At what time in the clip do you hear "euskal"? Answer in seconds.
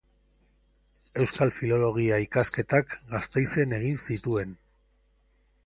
1.23-1.51